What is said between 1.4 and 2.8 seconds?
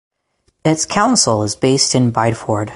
is based in Bideford.